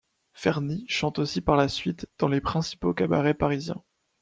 [0.33, 3.83] Ferny chante aussi par la suite dans les principaux cabarets parisiens.